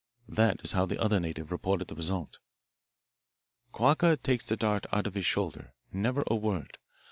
[0.27, 2.39] This is how the other native reported the result:
[3.71, 5.75] "'Quacca takes the dart out of his shoulder.
[5.93, 6.79] Never a word.